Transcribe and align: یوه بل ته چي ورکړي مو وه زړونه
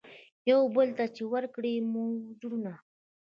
یوه 0.49 0.65
بل 0.75 0.89
ته 0.97 1.03
چي 1.15 1.23
ورکړي 1.33 1.73
مو 1.91 2.03
وه 2.13 2.17
زړونه 2.39 2.73